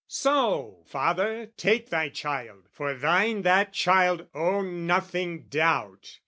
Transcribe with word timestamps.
So, 0.07 0.79
father, 0.87 1.51
take 1.57 1.91
thy 1.91 2.09
child, 2.09 2.63
for 2.71 2.95
thine 2.95 3.43
that 3.43 3.71
child, 3.71 4.25
Oh 4.33 4.61
nothing 4.63 5.43
doubt! 5.43 6.17